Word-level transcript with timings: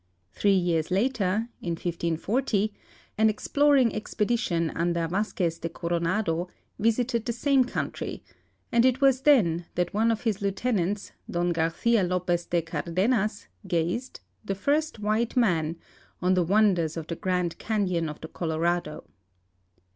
Three 0.33 0.55
years 0.55 0.89
later 0.89 1.47
(in 1.61 1.73
1540) 1.73 2.73
an 3.19 3.29
exploring 3.29 3.93
expedition 3.93 4.71
under 4.71 5.07
Vasquez 5.07 5.59
de 5.59 5.69
Coronado 5.69 6.49
visited 6.79 7.23
the 7.23 7.31
same 7.33 7.63
country, 7.65 8.23
and 8.71 8.83
it 8.83 8.99
was 8.99 9.21
then 9.21 9.67
that 9.75 9.93
one 9.93 10.09
of 10.09 10.21
.his 10.23 10.41
lieutenants, 10.41 11.11
Don 11.29 11.51
Garcia 11.51 12.01
Lopez 12.01 12.47
de 12.47 12.63
Cardenas, 12.63 13.45
gazed— 13.67 14.21
the 14.43 14.55
first 14.55 14.97
white 14.97 15.37
man— 15.37 15.75
on 16.19 16.33
the 16.33 16.41
wonders 16.41 16.97
of 16.97 17.05
the 17.05 17.15
Grand 17.15 17.59
Canon 17.59 18.09
of 18.09 18.21
the 18.21 18.27
Colorado. 18.27 19.03